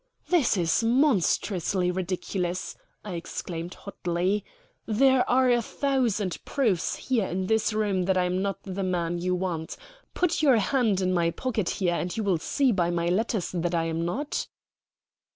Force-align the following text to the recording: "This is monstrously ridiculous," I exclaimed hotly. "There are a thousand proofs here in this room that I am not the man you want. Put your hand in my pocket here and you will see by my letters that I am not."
"This 0.29 0.57
is 0.57 0.83
monstrously 0.83 1.91
ridiculous," 1.91 2.75
I 3.05 3.13
exclaimed 3.13 3.75
hotly. 3.75 4.43
"There 4.87 5.29
are 5.29 5.51
a 5.51 5.61
thousand 5.61 6.43
proofs 6.43 6.95
here 6.95 7.27
in 7.27 7.45
this 7.45 7.71
room 7.71 8.05
that 8.05 8.17
I 8.17 8.23
am 8.23 8.41
not 8.41 8.57
the 8.63 8.81
man 8.81 9.19
you 9.19 9.35
want. 9.35 9.77
Put 10.15 10.41
your 10.41 10.55
hand 10.57 11.01
in 11.01 11.13
my 11.13 11.29
pocket 11.29 11.69
here 11.69 11.93
and 11.93 12.17
you 12.17 12.23
will 12.23 12.39
see 12.39 12.71
by 12.71 12.89
my 12.89 13.09
letters 13.09 13.51
that 13.51 13.75
I 13.75 13.83
am 13.83 14.03
not." 14.03 14.47